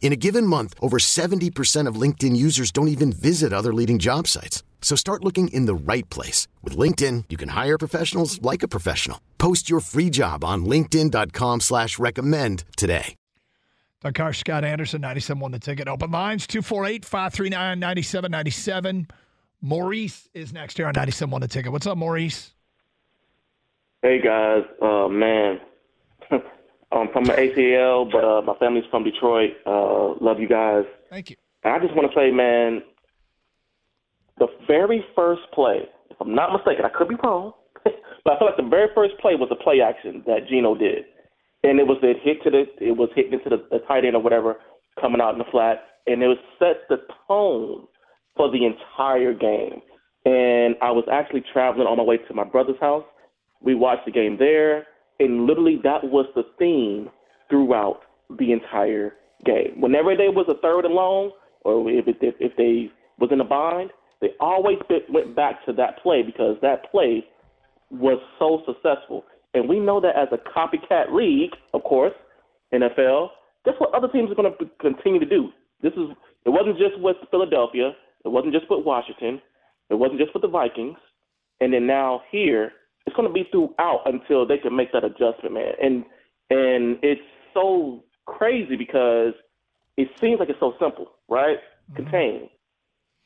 [0.00, 4.26] In a given month, over 70% of LinkedIn users don't even visit other leading job
[4.26, 4.62] sites.
[4.80, 6.48] So start looking in the right place.
[6.62, 9.20] With LinkedIn, you can hire professionals like a professional.
[9.36, 13.14] Post your free job on linkedin.com slash recommend today.
[14.00, 15.88] Doug Karsch, Scott Anderson, 97 one the ticket.
[15.88, 19.10] Open lines, 248-539-9797.
[19.60, 21.72] Maurice is next here on 97 one the ticket.
[21.72, 22.54] What's up, Maurice?
[24.02, 25.58] Hey guys, uh, man,
[27.08, 29.52] I'm from the ATL, but uh, my family's from Detroit.
[29.66, 30.84] Uh, love you guys.
[31.10, 31.36] Thank you.
[31.64, 32.82] And I just want to say, man,
[34.38, 37.52] the very first play, if I'm not mistaken, I could be wrong,
[37.84, 41.04] but I feel like the very first play was a play action that Geno did,
[41.64, 44.14] and it was it hit to the it was hit into the, the tight end
[44.14, 44.56] or whatever,
[45.00, 47.86] coming out in the flat, and it was set the tone
[48.36, 49.80] for the entire game.
[50.24, 53.04] And I was actually traveling on my way to my brother's house.
[53.60, 54.86] We watched the game there,
[55.20, 57.08] and literally that was the theme
[57.48, 58.00] throughout
[58.38, 59.80] the entire game.
[59.80, 63.90] Whenever there was a third and long, or if if they was in a bind,
[64.20, 67.24] they always went back to that play because that play
[67.90, 69.24] was so successful.
[69.54, 72.12] And we know that as a copycat league, of course,
[72.72, 73.28] NFL,
[73.64, 75.48] that's what other teams are going to continue to do.
[75.82, 76.10] This is
[76.44, 77.92] it wasn't just with Philadelphia,
[78.24, 79.40] it wasn't just with Washington,
[79.90, 80.98] it wasn't just with the Vikings,
[81.60, 82.72] and then now here
[83.08, 85.72] it's going to be throughout until they can make that adjustment, man.
[85.82, 86.04] And
[86.50, 87.20] and it's
[87.54, 89.32] so crazy because
[89.96, 91.56] it seems like it's so simple, right?
[91.90, 91.96] Mm-hmm.
[92.04, 92.48] Contain,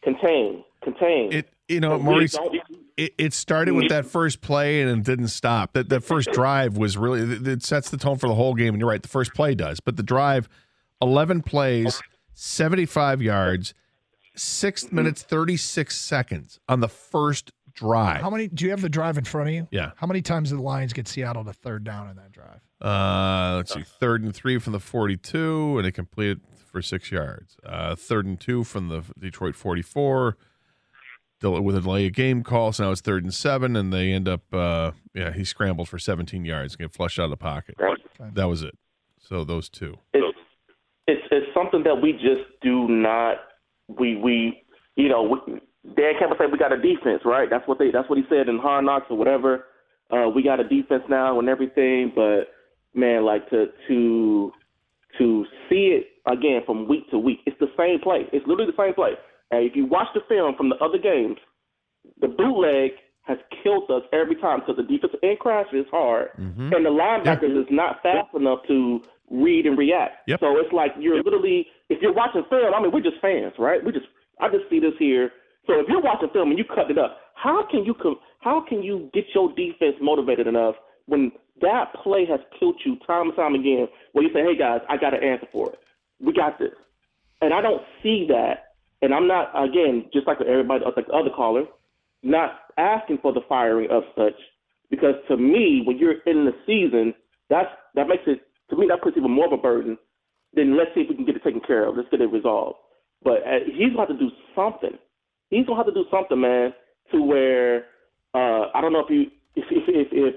[0.04, 1.32] contain, contain.
[1.32, 2.32] It you know, But Maurice.
[2.32, 2.54] don't-
[2.96, 5.72] It, it started with that first play and it didn't stop.
[5.72, 8.74] That that first drive was really it, it sets the tone for the whole game.
[8.74, 10.48] And you're right, the first play does, but the drive,
[11.00, 12.00] eleven plays,
[12.34, 13.74] seventy five yards,
[14.34, 18.20] 6 minutes thirty six seconds on the first drive.
[18.20, 19.68] How many do you have the drive in front of you?
[19.70, 19.92] Yeah.
[19.96, 22.60] How many times did the Lions get Seattle to third down in that drive?
[22.80, 26.40] Uh, let's see, third and three from the 42, and it completed
[26.70, 27.56] for six yards.
[27.64, 30.36] Uh, third and two from the Detroit 44,
[31.42, 32.72] with a delay of game call.
[32.72, 35.98] So now it's third and seven, and they end up, uh, yeah, he scrambled for
[35.98, 37.76] 17 yards, get flushed out of the pocket.
[38.34, 38.76] That was it.
[39.20, 39.96] So those two.
[40.12, 40.38] it's
[41.06, 43.36] it's it's something that we just do not
[43.88, 44.62] we we
[44.96, 48.08] you know we, Dan Campbell said we got a defense right that's what they that's
[48.08, 49.64] what he said in Hard Knocks or whatever
[50.10, 52.48] uh, we got a defense now and everything but
[52.94, 54.52] man like to to
[55.18, 58.82] to see it again from week to week it's the same play it's literally the
[58.82, 59.12] same play
[59.50, 61.36] and if you watch the film from the other games
[62.20, 66.72] the bootleg has killed us every time because the defensive end crashes hard Mm-hmm.
[66.72, 69.00] and the linebackers is not fast enough to
[69.30, 70.28] read and react.
[70.28, 70.40] Yep.
[70.40, 73.82] So it's like you're literally, if you're watching film, I mean, we're just fans, right?
[73.82, 74.06] We just,
[74.40, 75.30] I just see this here.
[75.66, 77.94] So if you're watching film and you cut it up, how can you
[78.40, 80.74] how can you get your defense motivated enough
[81.06, 83.86] when that play has killed you time and time again?
[84.12, 85.78] Where you say, hey guys, I got an answer for it.
[86.20, 86.74] We got this,
[87.40, 88.74] and I don't see that.
[89.02, 91.64] And I'm not again, just like everybody, like the other caller,
[92.22, 94.38] not asking for the firing of such
[94.92, 97.14] because to me, when you're in the season,
[97.48, 99.96] that's that makes it to me that puts even more of a burden.
[100.54, 101.96] Then let's see if we can get it taken care of.
[101.96, 102.76] Let's get it resolved.
[103.24, 104.98] But uh, he's have to do something.
[105.52, 106.72] He's going to have to do something, man,
[107.12, 107.84] to where
[108.32, 110.34] uh, I don't know if you if if if if,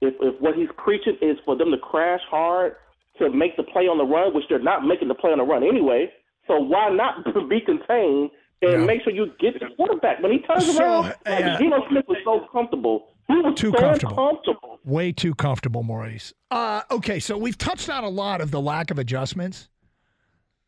[0.00, 2.76] if if what he's preaching is for them to crash hard
[3.18, 5.44] to make the play on the run, which they're not making the play on the
[5.44, 6.10] run anyway.
[6.46, 8.30] So why not be contained
[8.62, 11.04] and make sure you get the quarterback when he turns So, around?
[11.04, 11.58] Like, yeah.
[11.58, 13.08] Geno Smith was so comfortable.
[13.28, 14.14] He was Too so comfortable.
[14.14, 14.78] comfortable.
[14.84, 16.32] Way too comfortable, Maurice.
[16.50, 19.68] Uh, okay, so we've touched on a lot of the lack of adjustments.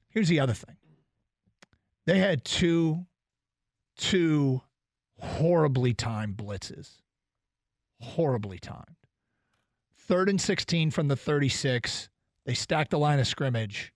[0.09, 0.77] Here's the other thing.
[2.07, 3.07] They had two,
[3.97, 4.63] two
[5.19, 7.01] horribly timed blitzes.
[8.01, 8.97] Horribly timed.
[9.97, 12.09] Third and 16 from the 36.
[12.45, 13.93] They stack the line of scrimmage.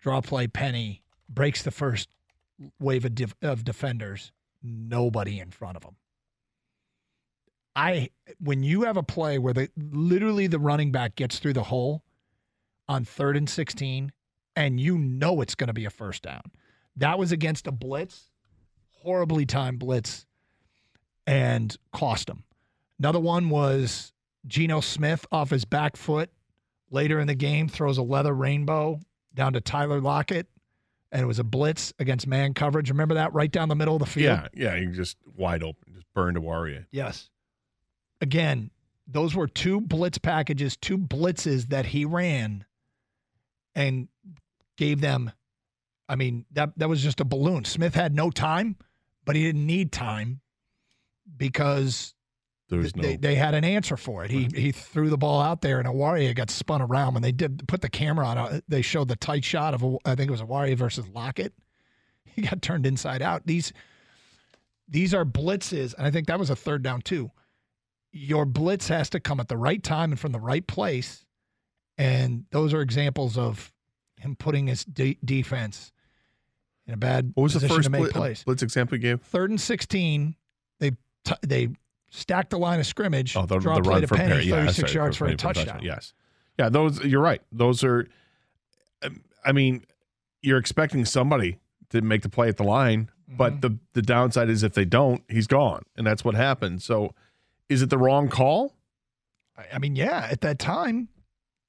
[0.00, 2.08] Draw play Penny breaks the first
[2.78, 4.32] wave of, def- of defenders.
[4.62, 5.96] Nobody in front of them.
[7.74, 8.10] I
[8.40, 12.02] when you have a play where the literally the running back gets through the hole,
[12.88, 14.12] on third and 16,
[14.56, 16.42] and you know it's going to be a first down.
[16.96, 18.30] That was against a blitz,
[19.02, 20.26] horribly timed blitz,
[21.26, 22.44] and cost him.
[22.98, 24.12] Another one was
[24.46, 26.30] Geno Smith off his back foot
[26.90, 29.00] later in the game, throws a leather rainbow
[29.34, 30.48] down to Tyler Lockett,
[31.12, 32.90] and it was a blitz against man coverage.
[32.90, 34.24] Remember that right down the middle of the field?
[34.24, 36.86] Yeah, yeah, you just wide open, just burned Oruwariye.
[36.90, 37.30] Yes.
[38.20, 38.70] Again,
[39.06, 42.64] those were two blitz packages, two blitzes that he ran
[43.74, 44.08] and
[44.76, 45.30] gave them
[46.08, 47.64] I mean, that that was just a balloon.
[47.64, 48.76] Smith had no time,
[49.28, 50.40] but he didn't need time
[51.36, 52.14] because
[52.70, 52.80] no.
[52.80, 54.30] they, they had an answer for it.
[54.30, 57.12] He he threw the ball out there, and Oruwariye got spun around.
[57.12, 60.14] When they did put the camera on, uh, they showed the tight shot of I
[60.14, 61.52] think it was Oruwariye versus Lockett.
[62.24, 63.46] He got turned inside out.
[63.46, 63.74] These
[64.88, 67.30] these are blitzes, and I think that was a third down too.
[68.12, 71.26] Your blitz has to come at the right time and from the right place,
[71.98, 73.72] and those are examples of
[74.16, 75.92] him putting his de- defense
[76.88, 79.20] in a bad what was the first to make blitz, plays blitz example you gave?
[79.22, 80.34] third and 16
[80.80, 80.90] they
[81.24, 81.68] t- they
[82.10, 84.44] stacked the line of scrimmage Oh, the, the run from penny Perry.
[84.46, 86.12] Yeah, 36 that's right, yards for a Penny touchdown Yes.
[86.58, 87.40] Yeah, those, you're right.
[87.52, 88.08] Those are,
[89.04, 89.84] um, I mean,
[90.42, 91.58] you're expecting somebody
[91.90, 93.36] to make the play at the line, Mm-hmm.
[93.36, 95.82] but the, the downside is if they don't, he's gone.
[95.96, 96.80] And that's what happened.
[96.82, 97.14] So
[97.68, 98.74] is it the wrong call?
[99.56, 101.08] I- i mean yeah at that time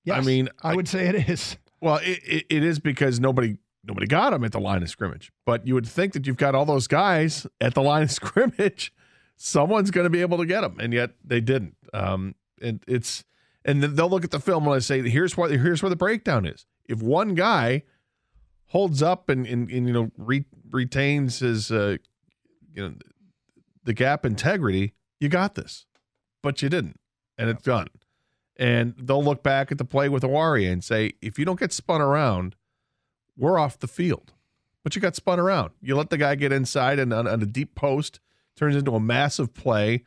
[0.05, 3.57] yes, I mean, i would say it is Well, it, it, it is because nobody
[3.89, 5.31] nobody got him at the line of scrimmage.
[5.45, 8.93] But you would think that you've got all those guys at the line of scrimmage,
[9.35, 11.75] someone's going to be able to get them, and yet they didn't.
[11.93, 13.25] Um, and it's
[13.65, 15.95] and then they'll look at the film and I say, here's what here's where the
[15.95, 16.65] breakdown is.
[16.87, 17.83] If one guy
[18.67, 21.97] holds up and and, and you know re, retains his uh,
[22.73, 22.95] you know
[23.83, 25.85] the gap integrity, you got this,
[26.41, 26.99] but you didn't,
[27.37, 27.87] and it's done
[28.59, 31.71] and they'll look back at the play with Oruwariye and say, if you don't get
[31.71, 32.57] spun around,
[33.39, 34.33] we're off the field.
[34.83, 35.71] But you got spun around.
[35.81, 38.19] You let the guy get inside and on, on a deep post
[38.55, 40.03] turns into a massive play,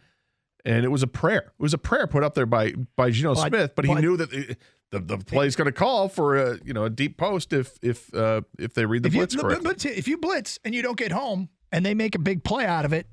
[0.64, 1.52] and it was a prayer.
[1.58, 4.00] It was a prayer put up there by by Geno But- Smith, but he but-
[4.00, 4.58] knew that it,
[4.90, 8.12] the the play's going to call for a you know a deep post if if
[8.14, 9.64] uh, if they read the if blitz but- correctly.
[9.72, 12.66] but if you blitz and you don't get home and they make a big play
[12.66, 13.06] out of it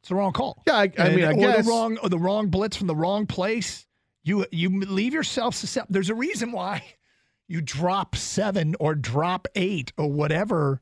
[0.00, 2.08] it's the wrong call yeah, I, I And- mean, I or guess the wrong or
[2.08, 3.86] the wrong blitz from the wrong place
[4.24, 6.82] you you leave yourself susceptible there's a reason why
[7.48, 10.80] you drop seven or drop eight or whatever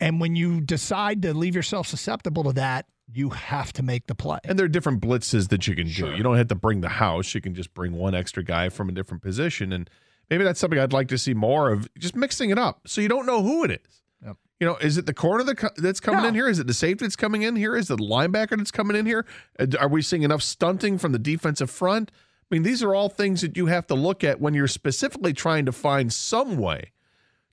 [0.00, 4.14] and when you decide to leave yourself susceptible to that you have to make the
[4.14, 6.10] play And there are different blitzes that you can Sure.
[6.10, 6.16] do.
[6.16, 7.34] You don't have to bring the house.
[7.34, 9.72] You can just bring one extra guy from a different position.
[9.72, 9.88] And
[10.28, 13.06] maybe that's something I'd like to see more of, just mixing it up so you
[13.08, 14.02] don't know who it is.
[14.24, 14.36] Yep.
[14.58, 15.44] You know, is it the corner
[15.76, 16.28] that's coming No.
[16.28, 16.48] in here?
[16.48, 17.76] Is it the safety that's coming in here?
[17.76, 19.24] Is it the linebacker that's coming in here?
[19.58, 22.10] Uh, Are we seeing enough stunting from the defensive front?
[22.50, 25.32] I mean, these are all things that you have to look at when you're specifically
[25.32, 26.92] trying to find some way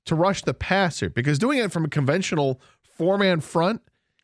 [0.05, 3.81] to rush the passer because doing it from a conventional four man front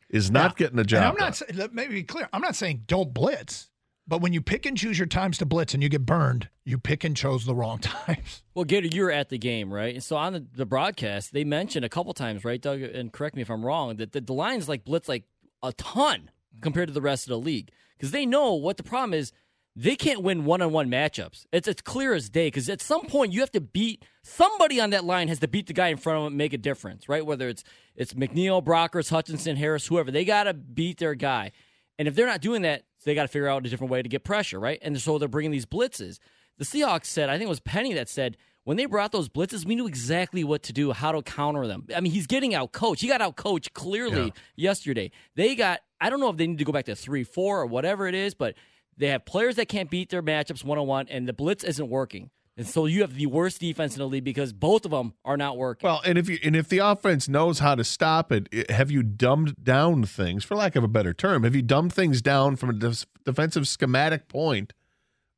[0.08, 0.98] is not Now, getting the job.
[0.98, 1.26] And I'm done.
[1.26, 2.28] not saying, let me be clear.
[2.32, 3.68] I'm not saying don't blitz,
[4.06, 6.78] but when you pick and choose your times to blitz and you get burned, you
[6.78, 8.42] pick and chose the wrong times.
[8.54, 9.94] Well, Gator, you were at the game, right?
[9.94, 12.82] And so on the, the broadcast, they mentioned a couple times, right, Doug?
[12.82, 15.24] And correct me if I'm wrong, that the, the Lions like blitz like
[15.62, 16.30] a ton
[16.60, 19.32] compared to the rest of the league because they know what the problem is.
[19.76, 21.46] They can't win one-on-one matchups.
[21.52, 24.90] It's it's clear as day because at some point you have to beat somebody on
[24.90, 27.08] that line has to beat the guy in front of them and make a difference,
[27.08, 27.24] right?
[27.24, 27.62] Whether it's
[27.94, 31.52] it's McNeill, Brockers, Hutchinson, Harris, whoever, they got to beat their guy.
[31.98, 34.08] And if they're not doing that, they got to figure out a different way to
[34.08, 34.78] get pressure, right?
[34.82, 36.18] And so they're bringing these blitzes.
[36.58, 39.64] The Seahawks said, I think it was Penny that said, when they brought those blitzes,
[39.64, 41.86] we knew exactly what to do, how to counter them.
[41.94, 43.00] I mean, he's getting out coached.
[43.00, 45.10] He got out coached clearly yesterday.
[45.34, 47.66] They got, I don't know if they need to go back to 3 4 or
[47.66, 48.54] whatever it is, but
[48.96, 51.88] they have players that can't beat their matchups one on one, and the blitz isn't
[51.88, 52.30] working.
[52.56, 55.38] And so you have the worst defense in the league because both of them are
[55.38, 55.86] not working.
[55.88, 59.02] Well, and if you and if the offense knows how to stop it, have you
[59.02, 61.44] dumbed down things, for lack of a better term?
[61.44, 64.74] Have you dumbed things down from a def- defensive schematic point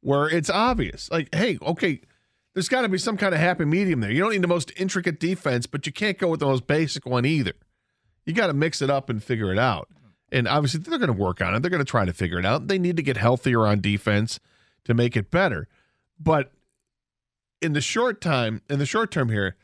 [0.01, 1.09] where it's obvious?
[1.13, 2.01] Like, hey, okay,
[2.55, 4.11] there's got to be some kind of happy medium there.
[4.11, 7.07] You don't need the most intricate defense, but you can't go with the most basic
[7.07, 7.55] one either.
[8.27, 9.89] You got to mix it up and figure it out.
[10.33, 11.61] And obviously, they're going to work on it.
[11.61, 12.67] They're going to try to figure it out.
[12.67, 14.41] They need to get healthier on defense
[14.85, 15.69] to make it better.
[16.19, 16.53] But
[17.61, 19.57] in the short time, in the short term here,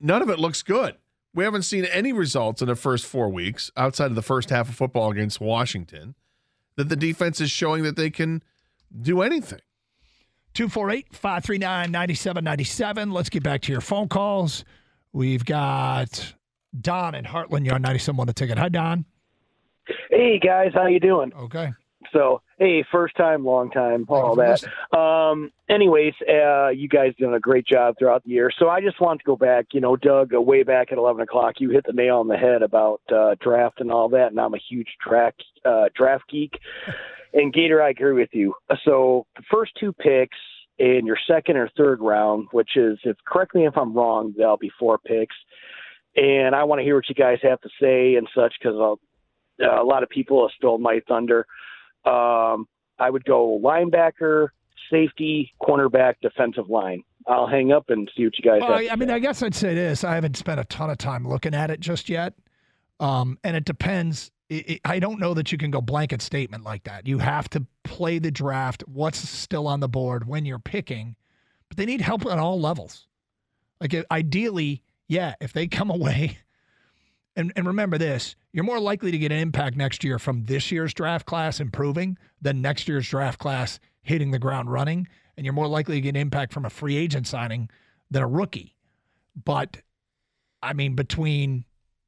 [0.00, 0.96] none of it looks good.
[1.34, 4.70] We haven't seen any results in the first four weeks outside of the first half
[4.70, 6.14] of football against Washington
[6.76, 8.42] that the defense is showing that they can
[8.98, 9.60] do anything.
[10.54, 13.10] 248 539 9797.
[13.10, 14.64] Let's get back to your phone calls.
[15.12, 16.34] We've got
[16.80, 18.56] Don in Heartland Yard 97 on the ticket.
[18.56, 19.04] Hi, Don.
[20.10, 21.32] Hey guys, how you doing?
[21.34, 21.72] Okay.
[22.12, 24.64] So Hey, first time, long time, all that.
[24.96, 28.50] Um, anyways, uh, you guys done a great job throughout the year.
[28.58, 29.66] So I just want to go back.
[29.72, 32.36] You know, Doug, uh, way back at eleven o'clock, you hit the nail on the
[32.36, 34.28] head about uh, draft and all that.
[34.28, 36.58] And I'm a huge draft uh, draft geek.
[37.34, 38.54] And Gator, I agree with you.
[38.82, 40.38] So the first two picks
[40.78, 44.56] in your second or third round, which is, if correct me if I'm wrong, there'll
[44.56, 45.36] be four picks.
[46.14, 48.98] And I want to hear what you guys have to say and such because
[49.62, 51.46] uh, a lot of people have stolen my thunder.
[52.04, 52.66] Um,
[52.98, 54.48] I would go linebacker,
[54.90, 57.02] safety, cornerback, defensive line.
[57.26, 58.80] I'll hang up and see what you guys Well.
[58.90, 59.10] I, mean.
[59.10, 60.04] I guess I'd say this.
[60.04, 62.34] I haven't spent a ton of time looking at it just yet.
[63.00, 64.30] Um, and it depends.
[64.84, 67.06] I don't know that you can go blanket statement like that.
[67.06, 71.16] You have to play the draft, what's still on the board when you're picking,
[71.68, 73.08] but they need help at all levels.
[73.80, 76.38] Like, ideally, yeah, if they come away,
[77.36, 80.72] and, and remember this, you're more likely to get an impact next year from this
[80.72, 85.06] year's draft class improving than next year's draft class hitting the ground running.
[85.36, 87.68] And you're more likely to get an impact from a free agent signing
[88.10, 88.74] than a rookie.
[89.44, 89.82] But
[90.62, 91.64] I mean, between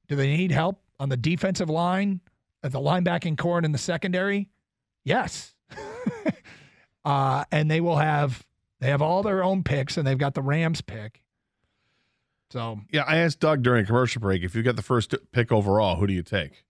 [0.08, 2.20] do they need help on the defensive line,
[2.62, 4.49] at the linebacking corps, and in the secondary?
[5.04, 5.54] Yes.
[7.04, 8.44] uh, and they will have
[8.80, 11.20] they have all their own picks, and they've got the Rams pick.
[12.50, 15.52] So Yeah, I asked Doug during a commercial break if you get the first pick
[15.52, 16.64] overall, who do you take?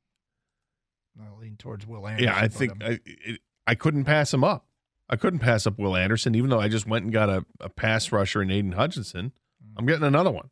[1.20, 2.24] I lean towards Will Anderson.
[2.28, 4.66] Yeah, I think um, I, it, I couldn't pass him up.
[5.08, 7.68] I couldn't pass up Will Anderson, even though I just went and got a, a
[7.68, 9.32] pass rusher in Aidan Hutchinson.
[9.76, 10.50] I'm getting another one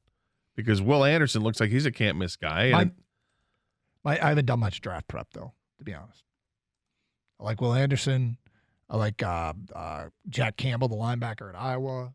[0.54, 2.70] because Will Anderson looks like he's a can't miss guy.
[2.70, 2.90] My-
[4.04, 6.22] My, I haven't done much draft prep though, to be honest.
[7.40, 8.38] I like Will Anderson.
[8.88, 12.14] I like uh, uh, Jack Campbell, the linebacker at Iowa.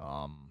[0.00, 0.50] Um,